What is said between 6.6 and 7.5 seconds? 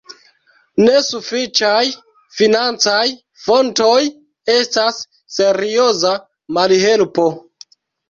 malhelpo.